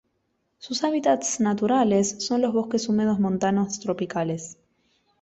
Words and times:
Sus 0.57 0.83
hábitats 0.83 1.39
naturales 1.39 2.25
son 2.25 2.41
los 2.41 2.53
bosques 2.53 2.89
húmedos 2.89 3.19
montanos 3.19 3.79
tropicales. 3.79 4.57